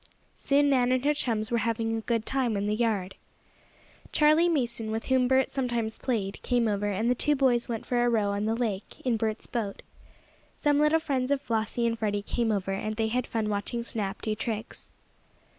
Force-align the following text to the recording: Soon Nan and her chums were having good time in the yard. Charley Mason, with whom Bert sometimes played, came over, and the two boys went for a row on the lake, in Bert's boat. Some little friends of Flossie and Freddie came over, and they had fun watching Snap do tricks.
Soon 0.35 0.71
Nan 0.71 0.91
and 0.91 1.05
her 1.05 1.13
chums 1.13 1.51
were 1.51 1.59
having 1.59 2.01
good 2.07 2.25
time 2.25 2.57
in 2.57 2.65
the 2.65 2.73
yard. 2.73 3.13
Charley 4.11 4.49
Mason, 4.49 4.89
with 4.89 5.05
whom 5.09 5.27
Bert 5.27 5.47
sometimes 5.47 5.99
played, 5.99 6.41
came 6.41 6.67
over, 6.67 6.87
and 6.87 7.07
the 7.07 7.13
two 7.13 7.35
boys 7.35 7.69
went 7.69 7.85
for 7.85 8.03
a 8.03 8.09
row 8.09 8.29
on 8.31 8.45
the 8.45 8.55
lake, 8.55 8.99
in 9.05 9.15
Bert's 9.15 9.45
boat. 9.45 9.83
Some 10.55 10.79
little 10.79 10.97
friends 10.99 11.29
of 11.29 11.39
Flossie 11.39 11.85
and 11.85 11.99
Freddie 11.99 12.23
came 12.23 12.51
over, 12.51 12.71
and 12.71 12.95
they 12.95 13.09
had 13.09 13.27
fun 13.27 13.47
watching 13.47 13.83
Snap 13.83 14.23
do 14.23 14.33
tricks. 14.33 14.91